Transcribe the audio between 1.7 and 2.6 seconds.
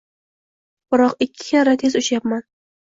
tez uchayapman